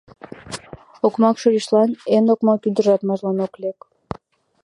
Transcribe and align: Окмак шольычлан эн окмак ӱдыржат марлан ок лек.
Окмак 1.05 1.35
шольычлан 1.41 1.89
эн 2.15 2.25
окмак 2.33 2.61
ӱдыржат 2.67 3.01
марлан 3.07 3.37
ок 3.45 3.53
лек. 3.61 3.79